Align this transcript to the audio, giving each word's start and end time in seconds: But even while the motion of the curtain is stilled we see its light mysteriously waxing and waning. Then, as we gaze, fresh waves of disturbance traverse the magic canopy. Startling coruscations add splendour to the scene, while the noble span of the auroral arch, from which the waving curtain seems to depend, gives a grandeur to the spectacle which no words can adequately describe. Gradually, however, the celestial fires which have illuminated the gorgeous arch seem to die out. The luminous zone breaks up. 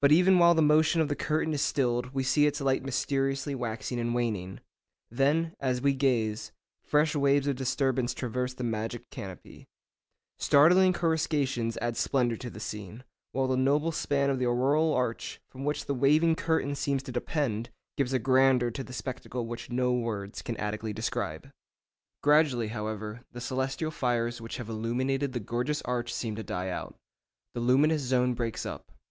But 0.00 0.10
even 0.10 0.38
while 0.38 0.54
the 0.54 0.62
motion 0.62 1.02
of 1.02 1.08
the 1.08 1.14
curtain 1.14 1.52
is 1.52 1.60
stilled 1.60 2.14
we 2.14 2.22
see 2.24 2.46
its 2.46 2.62
light 2.62 2.82
mysteriously 2.82 3.54
waxing 3.54 4.00
and 4.00 4.14
waning. 4.14 4.60
Then, 5.10 5.52
as 5.60 5.82
we 5.82 5.92
gaze, 5.92 6.50
fresh 6.82 7.14
waves 7.14 7.46
of 7.46 7.54
disturbance 7.54 8.14
traverse 8.14 8.54
the 8.54 8.64
magic 8.64 9.10
canopy. 9.10 9.66
Startling 10.38 10.94
coruscations 10.94 11.76
add 11.82 11.98
splendour 11.98 12.38
to 12.38 12.48
the 12.48 12.58
scene, 12.58 13.04
while 13.32 13.46
the 13.46 13.58
noble 13.58 13.92
span 13.92 14.30
of 14.30 14.38
the 14.38 14.46
auroral 14.46 14.94
arch, 14.94 15.42
from 15.50 15.66
which 15.66 15.84
the 15.84 15.94
waving 15.94 16.36
curtain 16.36 16.74
seems 16.74 17.02
to 17.02 17.12
depend, 17.12 17.68
gives 17.98 18.14
a 18.14 18.18
grandeur 18.18 18.70
to 18.70 18.82
the 18.82 18.94
spectacle 18.94 19.46
which 19.46 19.68
no 19.68 19.92
words 19.92 20.40
can 20.40 20.56
adequately 20.56 20.94
describe. 20.94 21.50
Gradually, 22.22 22.68
however, 22.68 23.26
the 23.32 23.42
celestial 23.42 23.90
fires 23.90 24.40
which 24.40 24.56
have 24.56 24.70
illuminated 24.70 25.34
the 25.34 25.38
gorgeous 25.40 25.82
arch 25.82 26.14
seem 26.14 26.34
to 26.36 26.42
die 26.42 26.70
out. 26.70 26.96
The 27.52 27.60
luminous 27.60 28.00
zone 28.00 28.32
breaks 28.32 28.64
up. 28.64 28.90